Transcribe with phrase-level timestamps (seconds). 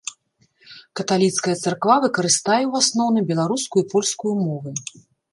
[0.99, 4.69] Каталіцкая царква выкарыстае ў асноўным беларускую і польскую мовы.